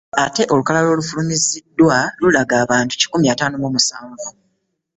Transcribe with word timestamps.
Ate 0.23 0.43
olukalala 0.53 0.87
olufulumiziddwa 0.91 1.97
lulaga 2.21 2.55
abantu 2.65 2.93
kikumi 3.01 3.25
ataano 3.33 3.55
mu 3.63 3.69
musanvu 3.75 4.27